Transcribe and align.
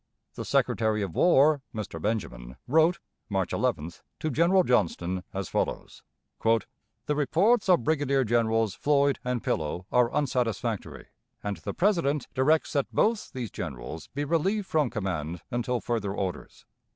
The 0.33 0.45
Secretary 0.45 1.03
of 1.03 1.13
War 1.13 1.61
(Mr. 1.75 2.01
Benjamin) 2.01 2.55
wrote, 2.67 2.97
March 3.29 3.51
11th, 3.51 4.01
to 4.21 4.31
General 4.31 4.63
Johnston 4.63 5.23
as 5.31 5.47
follows: 5.47 6.01
"The 6.43 7.15
reports 7.15 7.69
of 7.69 7.83
Brigadier 7.83 8.23
Generals 8.23 8.73
Floyd 8.73 9.19
and 9.23 9.43
Pillow 9.43 9.85
are 9.91 10.11
unsatisfactory, 10.11 11.05
and 11.43 11.57
the 11.57 11.75
President 11.75 12.27
directs 12.33 12.73
that 12.73 12.91
both 12.91 13.31
these 13.33 13.51
generals 13.51 14.07
be 14.15 14.25
relieved 14.25 14.65
from 14.65 14.89
command 14.89 15.43
until 15.51 15.79
further 15.79 16.15
orders. 16.15 16.65